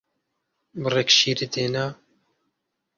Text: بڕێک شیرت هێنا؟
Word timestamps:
بڕێک 0.81 1.09
شیرت 1.17 1.53
هێنا؟ 1.59 1.85